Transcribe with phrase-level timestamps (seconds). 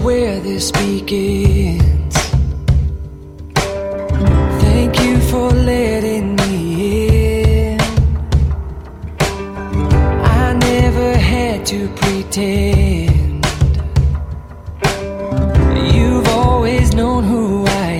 [0.00, 2.14] greatest beacons.
[4.62, 7.80] Thank you for letting me in.
[10.40, 13.44] I never had to pretend.
[15.94, 17.90] You've always known who I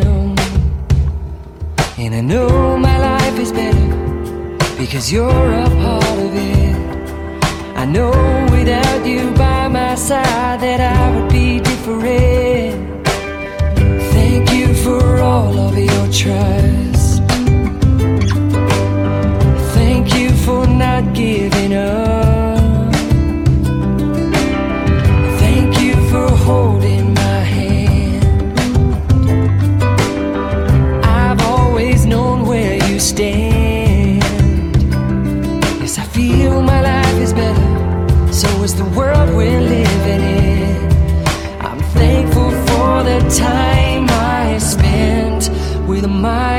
[0.00, 0.36] am.
[1.98, 3.88] And I know my life is better
[4.78, 5.97] because you're a part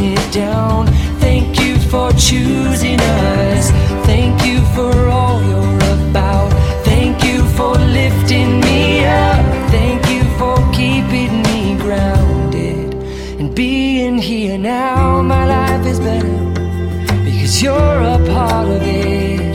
[0.00, 0.86] it down.
[1.18, 3.70] Thank you for choosing us.
[4.06, 6.50] Thank you for all you're about.
[6.84, 9.44] Thank you for lifting me up.
[9.70, 12.94] Thank you for keeping me grounded
[13.40, 15.22] and being here now.
[15.22, 16.38] My life is better
[17.24, 19.52] because you're a part of it.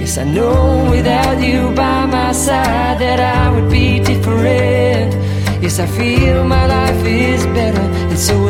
[0.00, 5.14] Yes, I know without you by my side that I would be different.
[5.62, 7.80] Yes, I feel my life is better,
[8.10, 8.43] and so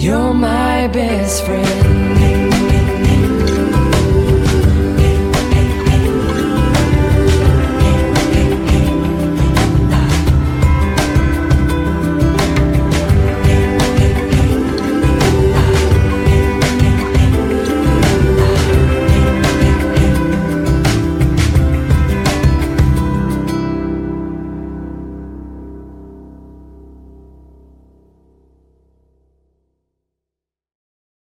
[0.00, 1.81] You're my best friend.